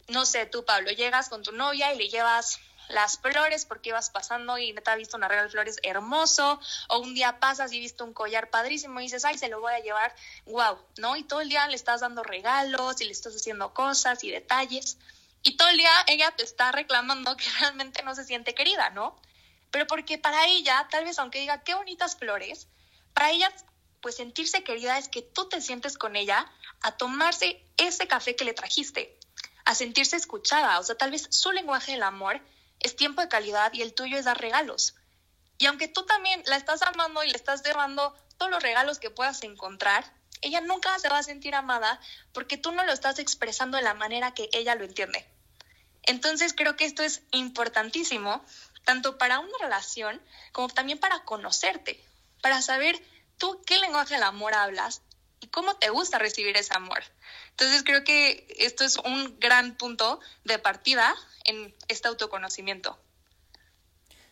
[0.07, 4.09] no sé, tú, Pablo, llegas con tu novia y le llevas las flores porque ibas
[4.09, 7.79] pasando y te ha visto un arreglo de flores hermoso, o un día pasas y
[7.79, 10.15] viste un collar padrísimo y dices, ay, se lo voy a llevar,
[10.45, 11.15] wow, ¿no?
[11.15, 14.97] Y todo el día le estás dando regalos y le estás haciendo cosas y detalles,
[15.45, 19.15] y todo el día ella te está reclamando que realmente no se siente querida, ¿no?
[19.71, 22.67] Pero porque para ella, tal vez aunque diga qué bonitas flores,
[23.13, 23.53] para ella,
[24.01, 28.43] pues sentirse querida es que tú te sientes con ella a tomarse ese café que
[28.43, 29.17] le trajiste,
[29.65, 32.41] a sentirse escuchada, o sea, tal vez su lenguaje del amor
[32.79, 34.95] es tiempo de calidad y el tuyo es dar regalos.
[35.57, 39.09] Y aunque tú también la estás amando y le estás llevando todos los regalos que
[39.09, 41.99] puedas encontrar, ella nunca se va a sentir amada
[42.33, 45.34] porque tú no lo estás expresando de la manera que ella lo entiende.
[46.07, 48.43] Entonces creo que esto es importantísimo,
[48.83, 51.99] tanto para una relación como también para conocerte,
[52.41, 53.01] para saber
[53.37, 55.01] tú qué lenguaje del amor hablas
[55.41, 57.03] y cómo te gusta recibir ese amor.
[57.51, 61.15] Entonces creo que esto es un gran punto de partida
[61.45, 62.97] en este autoconocimiento.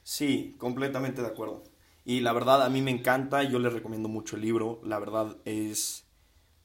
[0.04, 1.64] Sí, completamente de acuerdo.
[2.06, 5.38] Y la verdad a mí me encanta, yo les recomiendo mucho el libro, la verdad
[5.46, 6.04] es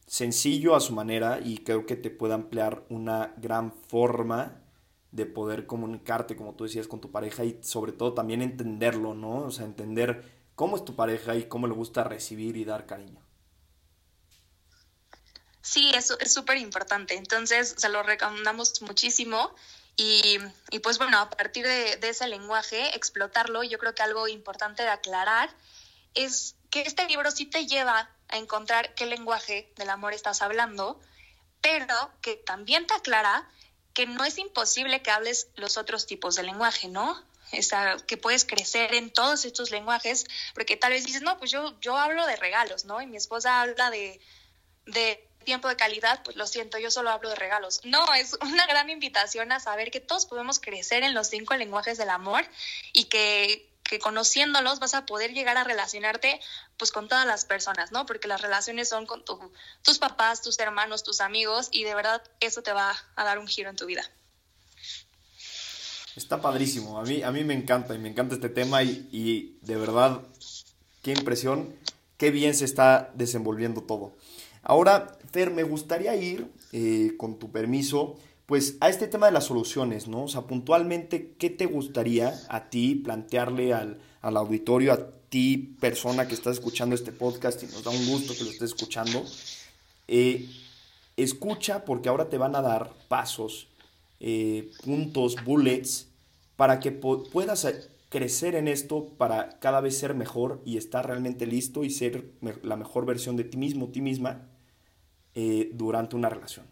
[0.06, 4.67] sencillo a su manera y creo que te puede ampliar una gran forma
[5.10, 9.44] de poder comunicarte, como tú decías, con tu pareja y sobre todo también entenderlo, ¿no?
[9.46, 13.22] O sea, entender cómo es tu pareja y cómo le gusta recibir y dar cariño.
[15.62, 17.14] Sí, eso es súper importante.
[17.14, 19.54] Entonces, se lo recomendamos muchísimo.
[19.96, 20.38] Y,
[20.70, 24.82] y pues bueno, a partir de, de, ese lenguaje, explotarlo, yo creo que algo importante
[24.82, 25.50] de aclarar
[26.14, 31.00] es que este libro sí te lleva a encontrar qué lenguaje del amor estás hablando,
[31.60, 33.48] pero que también te aclara
[33.98, 37.20] que no es imposible que hables los otros tipos de lenguaje, ¿no?
[38.06, 41.96] que puedes crecer en todos estos lenguajes, porque tal vez dices, no, pues yo, yo
[41.96, 43.02] hablo de regalos, ¿no?
[43.02, 44.20] Y mi esposa habla de,
[44.86, 47.80] de tiempo de calidad, pues lo siento, yo solo hablo de regalos.
[47.82, 51.98] No, es una gran invitación a saber que todos podemos crecer en los cinco lenguajes
[51.98, 52.46] del amor
[52.92, 56.40] y que, que conociéndolos vas a poder llegar a relacionarte
[56.78, 58.06] pues con todas las personas, ¿no?
[58.06, 59.38] Porque las relaciones son con tu,
[59.82, 63.46] tus papás, tus hermanos, tus amigos y de verdad eso te va a dar un
[63.46, 64.02] giro en tu vida.
[66.16, 69.58] Está padrísimo, a mí, a mí me encanta y me encanta este tema y, y
[69.62, 70.22] de verdad,
[71.02, 71.76] qué impresión,
[72.16, 74.16] qué bien se está desenvolviendo todo.
[74.62, 79.44] Ahora, Fer, me gustaría ir, eh, con tu permiso, pues a este tema de las
[79.44, 80.24] soluciones, ¿no?
[80.24, 86.26] O sea, puntualmente, ¿qué te gustaría a ti plantearle al, al auditorio, a ti, persona
[86.26, 89.24] que estás escuchando este podcast y nos da un gusto que lo estés escuchando?
[90.06, 90.48] Eh,
[91.16, 93.68] escucha porque ahora te van a dar pasos,
[94.20, 96.08] eh, puntos, bullets,
[96.56, 97.66] para que puedas
[98.08, 102.76] crecer en esto para cada vez ser mejor y estar realmente listo y ser la
[102.76, 104.48] mejor versión de ti mismo, ti misma,
[105.34, 106.66] eh, durante una relación.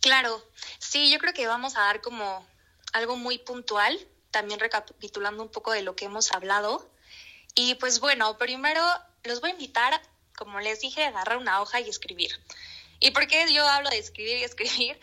[0.00, 0.42] Claro,
[0.78, 2.46] sí, yo creo que vamos a dar como
[2.92, 3.98] algo muy puntual,
[4.30, 6.88] también recapitulando un poco de lo que hemos hablado.
[7.54, 8.82] Y pues bueno, primero
[9.24, 10.00] los voy a invitar,
[10.36, 12.32] como les dije, a agarrar una hoja y escribir.
[13.00, 14.98] ¿Y por qué yo hablo de escribir y escribir?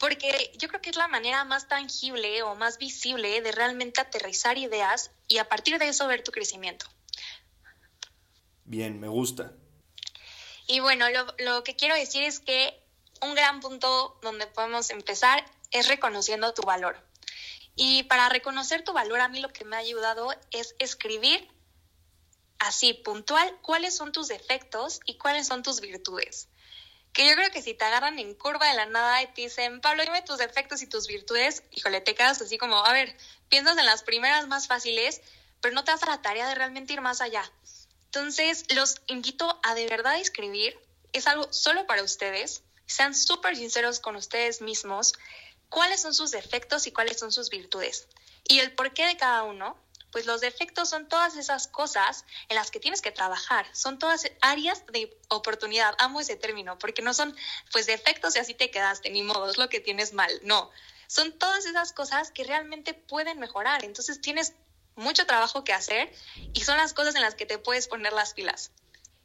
[0.00, 4.56] porque yo creo que es la manera más tangible o más visible de realmente aterrizar
[4.56, 6.86] ideas y a partir de eso ver tu crecimiento.
[8.64, 9.52] Bien, me gusta.
[10.66, 11.04] Y bueno,
[11.38, 12.82] lo, que quiero decir es que
[13.20, 16.96] un gran punto donde podemos empezar es reconociendo tu valor.
[17.82, 21.48] Y para reconocer tu valor, a mí lo que me ha ayudado es escribir
[22.58, 26.48] así, puntual, cuáles son tus defectos y cuáles son tus virtudes.
[27.14, 29.80] Que yo creo que si te agarran en curva de la nada y te dicen,
[29.80, 33.16] Pablo, dime tus defectos y tus virtudes, híjole, te quedas así como, a ver,
[33.48, 35.22] piensas en las primeras más fáciles,
[35.62, 37.50] pero no te das a la tarea de realmente ir más allá.
[38.04, 40.78] Entonces, los invito a de verdad escribir,
[41.14, 45.14] es algo solo para ustedes, sean súper sinceros con ustedes mismos,
[45.70, 48.06] cuáles son sus defectos y cuáles son sus virtudes,
[48.46, 49.78] y el porqué de cada uno,
[50.12, 54.24] pues los defectos son todas esas cosas en las que tienes que trabajar, son todas
[54.40, 55.94] áreas de oportunidad.
[55.98, 57.36] Amo ese término, porque no son
[57.72, 60.70] pues defectos y así te quedaste, ni modo, es lo que tienes mal, no.
[61.06, 63.84] Son todas esas cosas que realmente pueden mejorar.
[63.84, 64.54] Entonces tienes
[64.94, 66.12] mucho trabajo que hacer
[66.52, 68.70] y son las cosas en las que te puedes poner las pilas.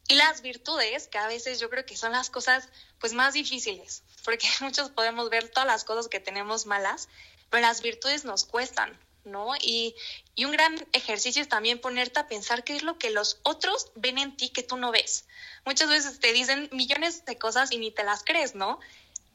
[0.08, 2.70] Y las virtudes, que a veces yo creo que son las cosas
[3.06, 7.08] pues más difíciles, porque muchos podemos ver todas las cosas que tenemos malas,
[7.52, 9.56] pero las virtudes nos cuestan, ¿no?
[9.62, 9.94] Y,
[10.34, 13.92] y un gran ejercicio es también ponerte a pensar qué es lo que los otros
[13.94, 15.26] ven en ti que tú no ves.
[15.66, 18.80] Muchas veces te dicen millones de cosas y ni te las crees, ¿no?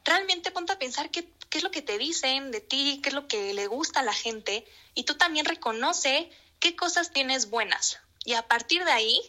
[0.03, 3.15] realmente ponte a pensar qué, qué es lo que te dicen de ti, qué es
[3.15, 6.29] lo que le gusta a la gente y tú también reconoce
[6.59, 7.99] qué cosas tienes buenas.
[8.25, 9.21] Y a partir de ahí,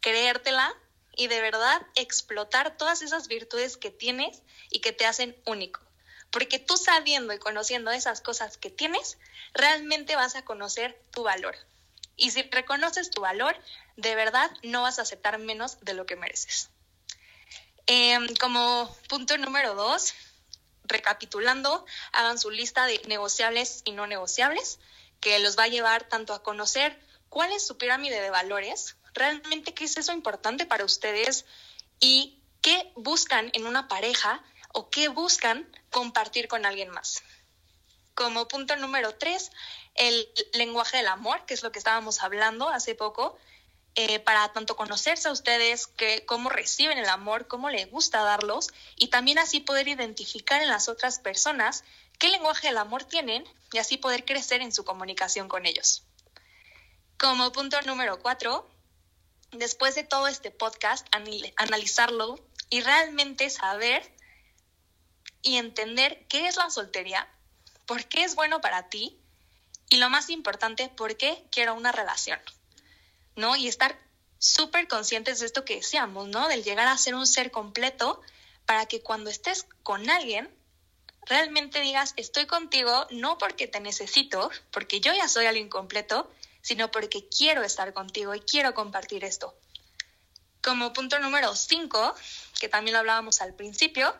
[0.00, 0.74] creértela
[1.16, 5.80] y de verdad explotar todas esas virtudes que tienes y que te hacen único.
[6.30, 9.18] Porque tú sabiendo y conociendo esas cosas que tienes,
[9.54, 11.56] realmente vas a conocer tu valor.
[12.16, 13.56] Y si reconoces tu valor,
[13.96, 16.70] de verdad no vas a aceptar menos de lo que mereces.
[17.86, 20.14] Em, como punto número dos,
[20.84, 24.78] recapitulando, hagan su lista de negociables y no negociables,
[25.20, 26.98] que los va a llevar tanto a conocer
[27.28, 31.44] cuál es su pirámide de valores, realmente qué es eso importante para ustedes
[31.98, 37.22] y qué buscan en una pareja o qué buscan compartir con alguien más.
[38.14, 39.50] Como punto número tres,
[39.94, 43.36] el lenguaje del amor, que es lo que estábamos hablando hace poco,
[43.94, 48.68] eh, para tanto conocerse a ustedes, que, cómo reciben el amor, cómo les gusta darlos,
[48.96, 51.82] y también así poder identificar en las otras personas
[52.18, 56.04] qué lenguaje del amor tienen y así poder crecer en su comunicación con ellos.
[57.18, 58.68] Como punto número cuatro,
[59.58, 61.06] después de todo este podcast,
[61.56, 62.38] analizarlo
[62.70, 64.02] y realmente saber
[65.42, 67.28] y entender qué es la soltería,
[67.86, 69.20] por qué es bueno para ti
[69.88, 72.40] y lo más importante, por qué quiero una relación,
[73.36, 73.54] ¿no?
[73.56, 73.98] Y estar
[74.38, 76.48] súper conscientes de esto que decíamos, ¿no?
[76.48, 78.20] Del llegar a ser un ser completo
[78.64, 80.52] para que cuando estés con alguien,
[81.22, 86.30] realmente digas, estoy contigo no porque te necesito, porque yo ya soy alguien completo,
[86.66, 89.54] sino porque quiero estar contigo y quiero compartir esto.
[90.64, 92.12] Como punto número 5,
[92.58, 94.12] que también lo hablábamos al principio,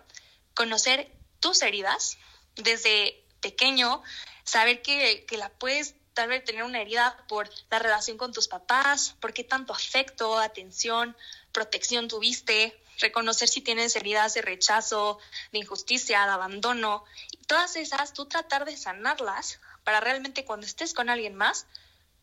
[0.54, 2.18] conocer tus heridas
[2.54, 4.00] desde pequeño,
[4.44, 9.16] saber que, la puedes tal vez tener una herida por la relación con tus papás,
[9.18, 11.16] por qué tanto afecto, atención,
[11.50, 15.18] protección tuviste, reconocer si tienes heridas de rechazo,
[15.50, 20.94] de injusticia, de abandono, y todas esas, tú tratar de sanarlas para realmente cuando estés
[20.94, 21.66] con alguien más,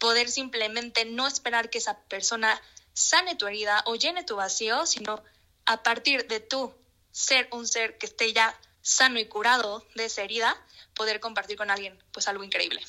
[0.03, 2.61] poder simplemente no esperar que esa persona
[2.91, 5.23] sane tu herida o llene tu vacío, sino
[5.65, 6.75] a partir de tú
[7.13, 10.61] ser un ser que esté ya sano y curado de esa herida,
[10.93, 12.85] poder compartir con alguien pues algo increíble.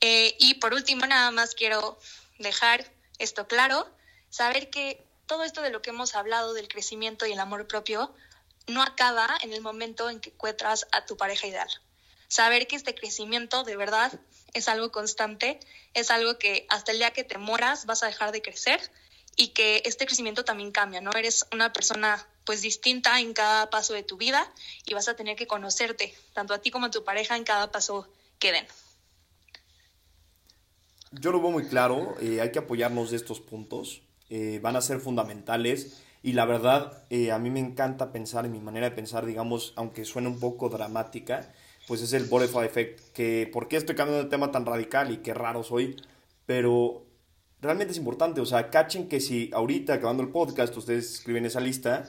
[0.00, 1.98] Eh, y por último, nada más quiero
[2.38, 3.90] dejar esto claro,
[4.30, 8.14] saber que todo esto de lo que hemos hablado del crecimiento y el amor propio
[8.68, 11.68] no acaba en el momento en que encuentras a tu pareja ideal.
[12.34, 14.10] Saber que este crecimiento de verdad
[14.54, 15.60] es algo constante,
[15.92, 18.80] es algo que hasta el día que te moras vas a dejar de crecer
[19.36, 21.12] y que este crecimiento también cambia, ¿no?
[21.12, 24.52] Eres una persona pues distinta en cada paso de tu vida
[24.84, 27.70] y vas a tener que conocerte, tanto a ti como a tu pareja en cada
[27.70, 28.08] paso
[28.40, 28.66] que den.
[31.12, 34.80] Yo lo veo muy claro, eh, hay que apoyarnos de estos puntos, eh, van a
[34.80, 38.96] ser fundamentales y la verdad eh, a mí me encanta pensar en mi manera de
[38.96, 41.54] pensar, digamos, aunque suene un poco dramática,
[41.86, 45.18] pues es el butterfly effect, que por qué estoy cambiando de tema tan radical y
[45.18, 45.96] qué raro soy,
[46.46, 47.04] pero
[47.60, 51.60] realmente es importante, o sea, cachen que si ahorita acabando el podcast ustedes escriben esa
[51.60, 52.04] lista,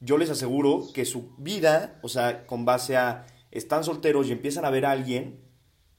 [0.00, 4.64] yo les aseguro que su vida, o sea, con base a están solteros y empiezan
[4.64, 5.40] a ver a alguien,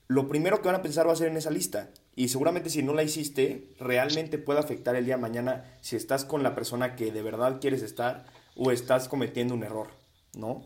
[0.08, 1.90] lo primero que van a pensar va a ser en esa lista.
[2.16, 6.24] Y seguramente si no la hiciste, realmente puede afectar el día de mañana si estás
[6.24, 9.88] con la persona que de verdad quieres estar o estás cometiendo un error,
[10.38, 10.64] ¿no?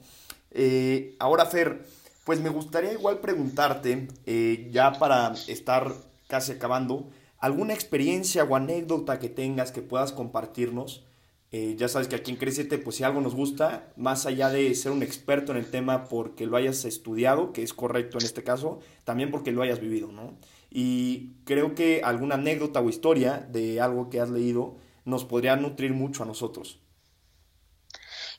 [0.52, 1.86] Eh, ahora, Fer,
[2.30, 5.92] pues me gustaría igual preguntarte, eh, ya para estar
[6.28, 11.04] casi acabando, alguna experiencia o anécdota que tengas que puedas compartirnos.
[11.52, 14.76] Eh, ya sabes que aquí en Crecete, pues si algo nos gusta, más allá de
[14.76, 18.44] ser un experto en el tema porque lo hayas estudiado, que es correcto en este
[18.44, 20.38] caso, también porque lo hayas vivido, ¿no?
[20.70, 25.94] Y creo que alguna anécdota o historia de algo que has leído nos podría nutrir
[25.94, 26.78] mucho a nosotros.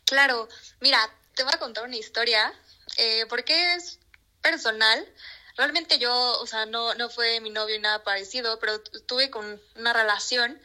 [0.04, 0.46] Claro,
[0.80, 1.00] mira,
[1.34, 2.52] te voy a contar una historia
[3.00, 3.98] eh, porque es
[4.42, 5.06] personal.
[5.56, 9.58] Realmente yo, o sea, no, no fue mi novio y nada parecido, pero tuve con
[9.74, 10.60] una relación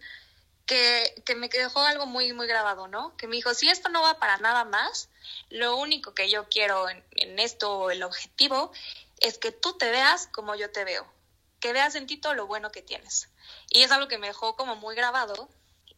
[0.65, 3.15] que, que me dejó algo muy, muy grabado, ¿no?
[3.15, 5.07] Que me dijo, si esto no va para nada más,
[5.49, 8.73] lo único que yo quiero en, en esto, el objetivo,
[9.21, 11.07] es que tú te veas como yo te veo,
[11.61, 13.29] que veas en ti todo lo bueno que tienes.
[13.69, 15.47] Y es algo que me dejó como muy grabado.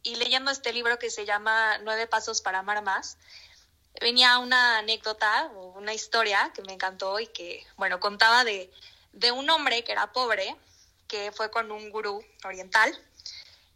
[0.03, 3.17] Y leyendo este libro que se llama Nueve Pasos para Amar Más,
[4.01, 8.71] venía una anécdota o una historia que me encantó y que, bueno, contaba de,
[9.13, 10.55] de un hombre que era pobre,
[11.07, 12.97] que fue con un gurú oriental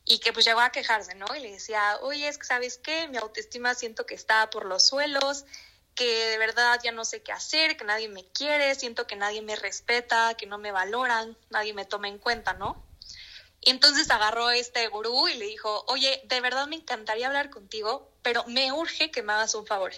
[0.06, 1.26] y que pues llegó a quejarse, ¿no?
[1.36, 4.86] Y le decía, oye, es que sabes qué, mi autoestima siento que está por los
[4.86, 5.46] suelos,
[5.96, 9.42] que de verdad ya no sé qué hacer, que nadie me quiere, siento que nadie
[9.42, 12.84] me respeta, que no me valoran, nadie me toma en cuenta, ¿no?
[13.64, 18.44] Entonces agarró este gurú y le dijo, oye, de verdad me encantaría hablar contigo, pero
[18.48, 19.94] me urge que me hagas un favor.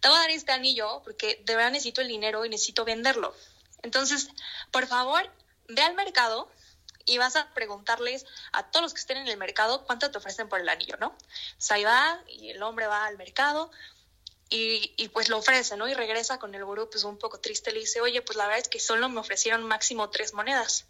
[0.00, 3.34] Te voy a dar este anillo porque de verdad necesito el dinero y necesito venderlo.
[3.82, 4.28] Entonces,
[4.70, 5.30] por favor,
[5.68, 6.50] ve al mercado
[7.04, 10.48] y vas a preguntarles a todos los que estén en el mercado cuánto te ofrecen
[10.48, 11.16] por el anillo, ¿no?
[11.48, 13.70] Entonces ahí va y el hombre va al mercado
[14.48, 15.88] y, y, pues lo ofrece, ¿no?
[15.88, 18.60] Y regresa con el gurú pues un poco triste, le dice, oye, pues la verdad
[18.60, 20.86] es que solo me ofrecieron máximo tres monedas.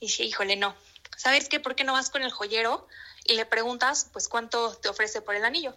[0.00, 0.74] Y dice, híjole, no,
[1.16, 1.60] ¿sabes qué?
[1.60, 2.86] ¿Por qué no vas con el joyero
[3.24, 5.76] y le preguntas, pues, cuánto te ofrece por el anillo?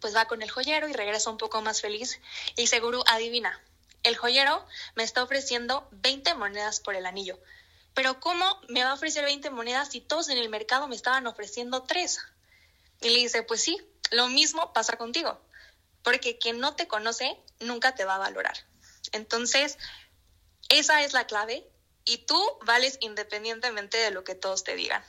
[0.00, 2.20] Pues va con el joyero y regresa un poco más feliz
[2.56, 3.60] y dice, gurú, adivina,
[4.02, 7.38] el joyero me está ofreciendo 20 monedas por el anillo.
[7.94, 11.26] Pero ¿cómo me va a ofrecer 20 monedas si todos en el mercado me estaban
[11.26, 12.18] ofreciendo 3?
[13.02, 13.78] Y le dice, pues sí,
[14.10, 15.40] lo mismo pasa contigo,
[16.02, 18.56] porque quien no te conoce nunca te va a valorar.
[19.12, 19.78] Entonces,
[20.68, 21.68] esa es la clave
[22.10, 25.02] y tú vales independientemente de lo que todos te digan.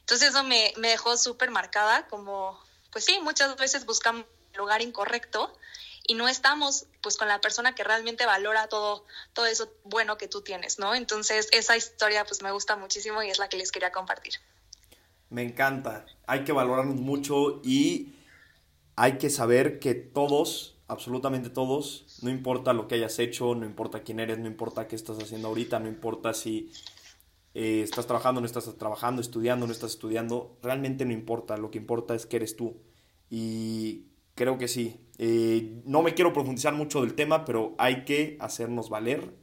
[0.00, 4.80] Entonces eso me, me dejó súper marcada como, pues sí, muchas veces buscamos el lugar
[4.80, 5.52] incorrecto
[6.06, 10.28] y no estamos pues con la persona que realmente valora todo, todo eso bueno que
[10.28, 10.94] tú tienes, ¿no?
[10.94, 14.34] Entonces esa historia pues me gusta muchísimo y es la que les quería compartir.
[15.30, 18.14] Me encanta, hay que valorarnos mucho y
[18.94, 24.02] hay que saber que todos, absolutamente todos, no importa lo que hayas hecho, no importa
[24.02, 26.70] quién eres, no importa qué estás haciendo ahorita, no importa si
[27.54, 31.78] eh, estás trabajando, no estás trabajando, estudiando, no estás estudiando, realmente no importa, lo que
[31.78, 32.76] importa es que eres tú.
[33.30, 35.00] Y creo que sí.
[35.18, 39.34] Eh, no me quiero profundizar mucho del tema, pero hay que hacernos valer.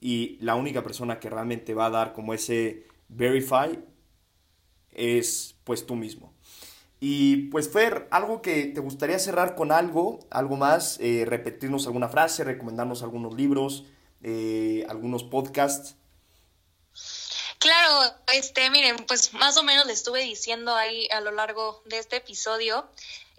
[0.00, 3.78] Y la única persona que realmente va a dar como ese verify
[4.90, 6.35] es pues tú mismo.
[6.98, 12.08] Y pues Fer, algo que te gustaría cerrar con algo, algo más, eh, repetirnos alguna
[12.08, 13.84] frase, recomendarnos algunos libros,
[14.22, 15.94] eh, algunos podcasts.
[17.58, 21.98] Claro, este, miren, pues más o menos le estuve diciendo ahí a lo largo de
[21.98, 22.88] este episodio,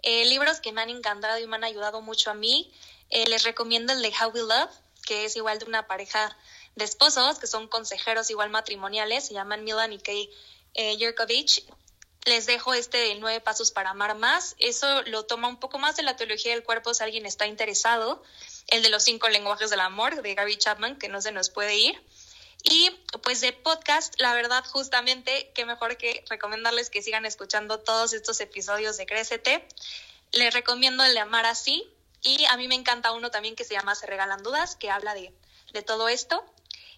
[0.02, 2.72] eh, libros que me han encantado y me han ayudado mucho a mí.
[3.10, 4.70] les recomiendo el de How We Love,
[5.06, 6.36] que es igual de una pareja
[6.76, 10.28] de esposos, que son consejeros igual matrimoniales, se llaman Milan y Kay
[10.98, 11.64] Yerkovich
[12.28, 14.54] les dejo este de nueve pasos para amar más.
[14.58, 18.22] Eso lo toma un poco más de la teología del cuerpo si alguien está interesado.
[18.68, 21.76] El de los cinco lenguajes del amor de Gary Chapman, que no se nos puede
[21.76, 22.00] ir.
[22.62, 22.90] Y
[23.22, 28.40] pues de podcast, la verdad, justamente, qué mejor que recomendarles que sigan escuchando todos estos
[28.40, 29.66] episodios de Crécete.
[30.32, 31.90] Les recomiendo el de Amar así.
[32.22, 35.14] Y a mí me encanta uno también que se llama Se regalan dudas, que habla
[35.14, 35.32] de,
[35.72, 36.44] de todo esto.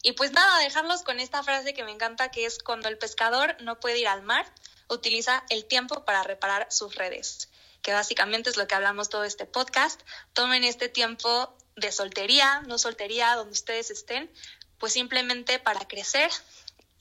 [0.02, 3.56] Y pues nada, dejarlos con esta frase que me encanta, que es cuando el pescador
[3.60, 4.46] no puede ir al mar,
[4.90, 7.48] utiliza el tiempo para reparar sus redes,
[7.82, 10.00] que básicamente es lo que hablamos todo este podcast.
[10.32, 14.30] Tomen este tiempo de soltería, no soltería, donde ustedes estén,
[14.78, 16.30] pues simplemente para crecer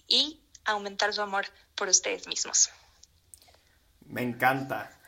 [0.08, 2.70] y aumentar su amor por ustedes mismos.
[4.06, 5.00] Me encanta.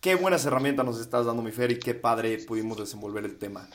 [0.00, 3.68] Qué buenas herramientas nos estás dando, mi Fer, y qué padre pudimos desenvolver el tema.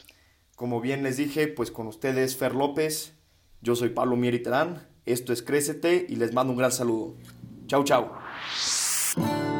[0.55, 3.13] Como bien les dije, pues con ustedes Fer López,
[3.61, 7.15] yo soy Pablo Mieriterán, esto es Crécete y les mando un gran saludo.
[7.67, 8.11] Chau, chau.
[8.47, 9.58] Música